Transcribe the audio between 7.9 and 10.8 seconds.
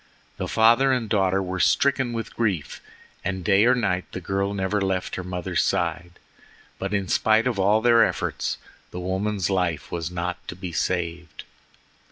efforts the woman's life was not to be